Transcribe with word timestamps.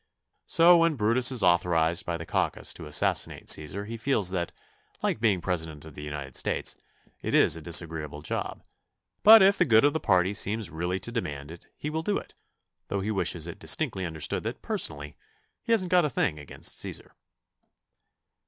So 0.47 0.77
when 0.77 0.95
Brutus 0.95 1.31
is 1.31 1.43
authorized 1.43 2.07
by 2.07 2.17
the 2.17 2.25
caucus 2.25 2.73
to 2.73 2.87
assassinate 2.87 3.45
Cæsar 3.45 3.85
he 3.85 3.97
feels 3.97 4.31
that, 4.31 4.51
like 5.03 5.19
being 5.19 5.41
President 5.41 5.85
of 5.85 5.93
the 5.93 6.01
United 6.01 6.35
States, 6.35 6.75
it 7.21 7.35
is 7.35 7.55
a 7.55 7.61
disagreeable 7.61 8.23
job; 8.23 8.63
but 9.21 9.43
if 9.43 9.59
the 9.59 9.63
good 9.65 9.85
of 9.85 9.93
the 9.93 9.99
party 9.99 10.33
seems 10.33 10.71
really 10.71 10.99
to 10.99 11.11
demand 11.11 11.51
it 11.51 11.67
he 11.77 11.91
will 11.91 12.01
do 12.01 12.17
it, 12.17 12.33
though 12.87 13.01
he 13.01 13.11
wishes 13.11 13.45
it 13.45 13.59
distinctly 13.59 14.03
understood 14.03 14.41
that 14.41 14.63
personally 14.63 15.15
he 15.61 15.71
hasn't 15.71 15.91
got 15.91 16.03
a 16.03 16.09
thing 16.09 16.39
against 16.39 16.83
Cæsar. 16.83 17.11